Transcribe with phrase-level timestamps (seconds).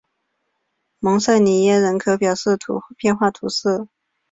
[0.97, 3.87] 蒙塞里耶人口变化图示